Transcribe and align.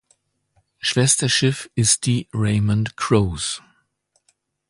Schwesterschiff 0.79 1.69
ist 1.75 2.07
die 2.07 2.27
"Raymond 2.33 2.97
Croze". 2.97 3.61